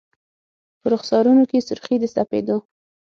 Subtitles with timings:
[0.79, 2.57] په رخسارونو کي سر خې د سپید و